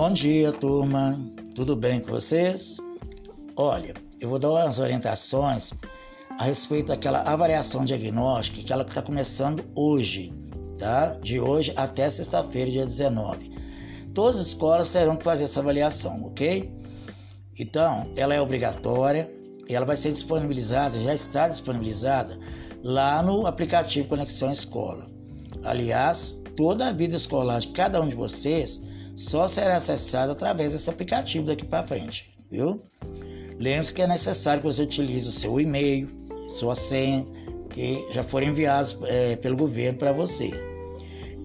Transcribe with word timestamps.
Bom 0.00 0.12
dia, 0.12 0.52
turma. 0.52 1.18
Tudo 1.56 1.74
bem 1.74 1.98
com 1.98 2.12
vocês? 2.12 2.76
Olha, 3.56 3.92
eu 4.20 4.28
vou 4.28 4.38
dar 4.38 4.50
umas 4.50 4.78
orientações 4.78 5.72
a 6.38 6.44
respeito 6.44 6.86
daquela 6.86 7.22
avaliação 7.22 7.84
diagnóstica 7.84 8.62
que 8.62 8.72
ela 8.72 8.84
está 8.84 9.02
começando 9.02 9.64
hoje, 9.74 10.32
tá? 10.78 11.14
De 11.20 11.40
hoje 11.40 11.72
até 11.74 12.08
sexta-feira, 12.08 12.70
dia 12.70 12.86
19. 12.86 13.50
Todas 14.14 14.38
as 14.38 14.46
escolas 14.46 14.92
terão 14.92 15.16
que 15.16 15.24
fazer 15.24 15.42
essa 15.42 15.58
avaliação, 15.58 16.26
ok? 16.26 16.72
Então, 17.58 18.08
ela 18.16 18.32
é 18.32 18.40
obrigatória 18.40 19.28
e 19.68 19.74
ela 19.74 19.84
vai 19.84 19.96
ser 19.96 20.12
disponibilizada, 20.12 20.96
já 21.02 21.12
está 21.12 21.48
disponibilizada 21.48 22.38
lá 22.84 23.20
no 23.20 23.48
aplicativo 23.48 24.06
Conexão 24.06 24.52
Escola. 24.52 25.10
Aliás, 25.64 26.40
toda 26.56 26.86
a 26.86 26.92
vida 26.92 27.16
escolar 27.16 27.58
de 27.58 27.66
cada 27.72 28.00
um 28.00 28.06
de 28.06 28.14
vocês 28.14 28.87
só 29.18 29.48
será 29.48 29.78
acessada 29.78 30.30
através 30.30 30.72
desse 30.72 30.88
aplicativo 30.88 31.44
daqui 31.44 31.64
para 31.64 31.84
frente, 31.84 32.32
viu? 32.48 32.80
Lembre-se 33.58 33.92
que 33.92 34.00
é 34.00 34.06
necessário 34.06 34.62
que 34.62 34.68
você 34.68 34.82
utilize 34.82 35.28
o 35.28 35.32
seu 35.32 35.60
e-mail, 35.60 36.08
sua 36.48 36.76
senha, 36.76 37.26
que 37.68 38.06
já 38.12 38.22
foram 38.22 38.46
enviados 38.46 38.96
é, 39.06 39.34
pelo 39.34 39.56
governo 39.56 39.98
para 39.98 40.12
você. 40.12 40.52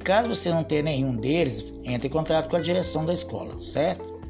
Caso 0.04 0.30
você 0.30 0.52
não 0.52 0.64
tenha 0.64 0.84
nenhum 0.84 1.16
deles, 1.16 1.66
entre 1.84 2.10
em 2.10 2.12
contato 2.12 2.48
com 2.48 2.56
a 2.56 2.62
direção 2.62 3.08
da 3.08 3.14
escola, 3.14 3.60
certo? 3.60 4.22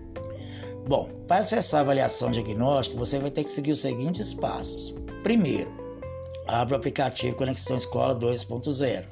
Bom, 0.87 1.09
para 1.27 1.41
acessar 1.41 1.79
a 1.79 1.83
avaliação 1.83 2.31
diagnóstica, 2.31 2.97
você 2.97 3.19
vai 3.19 3.29
ter 3.29 3.43
que 3.43 3.51
seguir 3.51 3.73
os 3.73 3.81
seguintes 3.81 4.33
passos. 4.33 4.95
Primeiro, 5.21 5.69
abra 6.47 6.75
o 6.75 6.77
aplicativo 6.77 7.35
Conexão 7.35 7.75
Escola 7.75 8.17
2.0. 8.17 9.03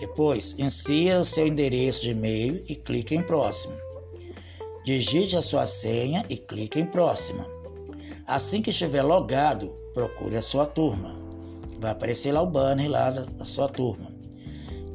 Depois, 0.00 0.58
insira 0.58 1.20
o 1.20 1.24
seu 1.24 1.46
endereço 1.46 2.02
de 2.02 2.10
e-mail 2.10 2.62
e 2.68 2.74
clique 2.74 3.14
em 3.14 3.22
Próximo. 3.22 3.74
Digite 4.84 5.36
a 5.36 5.42
sua 5.42 5.66
senha 5.66 6.24
e 6.28 6.36
clique 6.36 6.78
em 6.78 6.86
Próxima. 6.86 7.46
Assim 8.26 8.60
que 8.60 8.70
estiver 8.70 9.02
logado, 9.02 9.68
procure 9.92 10.36
a 10.36 10.42
sua 10.42 10.66
turma. 10.66 11.14
Vai 11.78 11.92
aparecer 11.92 12.32
lá 12.32 12.42
o 12.42 12.50
banner 12.50 12.90
lá 12.90 13.10
da 13.10 13.44
sua 13.44 13.68
turma. 13.68 14.12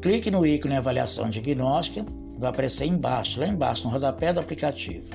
Clique 0.02 0.32
no 0.32 0.46
ícone 0.46 0.76
Avaliação 0.76 1.30
Diagnóstica, 1.30 2.06
vai 2.38 2.50
aparecer 2.50 2.86
embaixo, 2.86 3.40
lá 3.40 3.48
embaixo, 3.48 3.86
no 3.86 3.92
rodapé 3.92 4.32
do 4.32 4.40
aplicativo. 4.40 5.10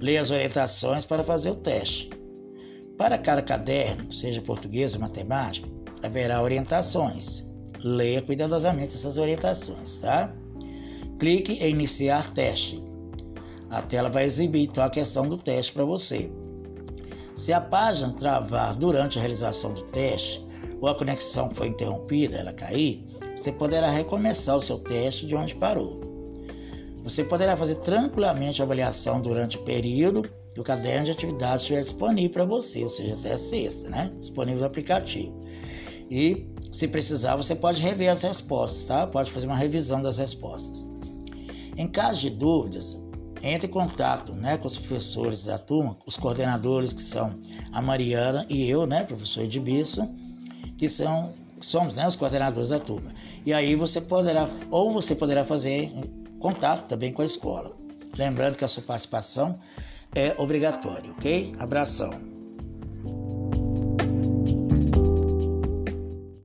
Leia 0.00 0.20
as 0.20 0.30
orientações 0.30 1.04
para 1.04 1.22
fazer 1.22 1.50
o 1.50 1.56
teste. 1.56 2.10
Para 2.96 3.18
cada 3.18 3.42
caderno, 3.42 4.12
seja 4.12 4.40
português 4.40 4.94
ou 4.94 5.00
matemática, 5.00 5.68
haverá 6.02 6.42
orientações. 6.42 7.53
Leia 7.84 8.22
cuidadosamente 8.22 8.94
essas 8.94 9.18
orientações, 9.18 9.98
tá? 9.98 10.34
Clique 11.18 11.52
em 11.52 11.68
iniciar 11.68 12.32
teste. 12.32 12.82
A 13.68 13.82
tela 13.82 14.08
vai 14.08 14.24
exibir 14.24 14.62
então 14.62 14.82
a 14.82 14.88
questão 14.88 15.28
do 15.28 15.36
teste 15.36 15.72
para 15.72 15.84
você. 15.84 16.32
Se 17.34 17.52
a 17.52 17.60
página 17.60 18.10
travar 18.14 18.74
durante 18.74 19.18
a 19.18 19.20
realização 19.20 19.74
do 19.74 19.82
teste 19.82 20.42
ou 20.80 20.88
a 20.88 20.94
conexão 20.94 21.50
foi 21.50 21.68
interrompida, 21.68 22.38
ela 22.38 22.54
cair, 22.54 23.06
você 23.36 23.52
poderá 23.52 23.90
recomeçar 23.90 24.56
o 24.56 24.60
seu 24.62 24.78
teste 24.78 25.26
de 25.26 25.34
onde 25.34 25.54
parou. 25.54 26.00
Você 27.02 27.24
poderá 27.24 27.54
fazer 27.54 27.74
tranquilamente 27.76 28.62
a 28.62 28.64
avaliação 28.64 29.20
durante 29.20 29.58
o 29.58 29.62
período 29.64 30.22
que 30.54 30.60
o 30.60 30.64
caderno 30.64 31.04
de 31.04 31.10
atividades 31.10 31.62
estiver 31.62 31.82
disponível 31.82 32.30
para 32.30 32.44
você, 32.46 32.82
ou 32.82 32.88
seja, 32.88 33.12
até 33.12 33.36
sexta, 33.36 33.90
né? 33.90 34.10
Disponível 34.18 34.60
no 34.60 34.66
aplicativo. 34.66 35.38
E 36.10 36.46
se 36.74 36.88
precisar, 36.88 37.36
você 37.36 37.54
pode 37.54 37.80
rever 37.80 38.10
as 38.10 38.22
respostas, 38.22 38.82
tá? 38.88 39.06
Pode 39.06 39.30
fazer 39.30 39.46
uma 39.46 39.54
revisão 39.54 40.02
das 40.02 40.18
respostas. 40.18 40.88
Em 41.76 41.86
caso 41.86 42.18
de 42.18 42.30
dúvidas, 42.30 42.98
entre 43.40 43.68
em 43.68 43.70
contato 43.70 44.32
né, 44.32 44.58
com 44.58 44.66
os 44.66 44.76
professores 44.76 45.44
da 45.44 45.56
turma, 45.56 45.96
os 46.04 46.16
coordenadores 46.16 46.92
que 46.92 47.00
são 47.00 47.38
a 47.72 47.80
Mariana 47.80 48.44
e 48.48 48.68
eu, 48.68 48.86
né, 48.86 49.04
professor 49.04 49.44
Edmilson, 49.44 50.12
que 50.76 50.88
são 50.88 51.32
somos 51.60 51.94
né, 51.94 52.08
os 52.08 52.16
coordenadores 52.16 52.70
da 52.70 52.80
turma. 52.80 53.12
E 53.46 53.52
aí 53.52 53.76
você 53.76 54.00
poderá, 54.00 54.50
ou 54.68 54.92
você 54.92 55.14
poderá 55.14 55.44
fazer 55.44 55.92
contato 56.40 56.88
também 56.88 57.12
com 57.12 57.22
a 57.22 57.24
escola. 57.24 57.72
Lembrando 58.18 58.56
que 58.56 58.64
a 58.64 58.68
sua 58.68 58.82
participação 58.82 59.60
é 60.12 60.34
obrigatória, 60.38 61.12
ok? 61.12 61.52
Abração. 61.60 62.33